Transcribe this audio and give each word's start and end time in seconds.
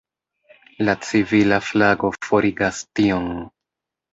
La 0.87 0.95
civila 1.09 1.61
flago 1.67 2.11
forigas 2.29 2.81
tion. 3.01 3.29